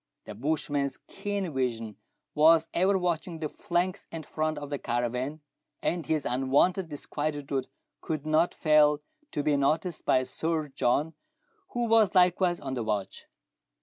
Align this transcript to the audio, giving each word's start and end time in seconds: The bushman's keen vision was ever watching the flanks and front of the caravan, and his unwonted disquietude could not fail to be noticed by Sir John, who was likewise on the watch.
The 0.25 0.33
bushman's 0.33 0.97
keen 1.07 1.53
vision 1.53 1.95
was 2.33 2.67
ever 2.73 2.97
watching 2.97 3.37
the 3.37 3.47
flanks 3.47 4.07
and 4.11 4.25
front 4.25 4.57
of 4.57 4.71
the 4.71 4.79
caravan, 4.79 5.41
and 5.79 6.07
his 6.07 6.25
unwonted 6.25 6.89
disquietude 6.89 7.67
could 8.01 8.25
not 8.25 8.55
fail 8.55 9.01
to 9.31 9.43
be 9.43 9.55
noticed 9.57 10.03
by 10.03 10.23
Sir 10.23 10.69
John, 10.69 11.13
who 11.73 11.85
was 11.85 12.15
likewise 12.15 12.59
on 12.59 12.73
the 12.73 12.81
watch. 12.83 13.25